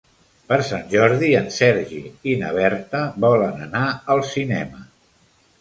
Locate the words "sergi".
1.57-2.01